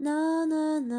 [0.00, 0.89] ななな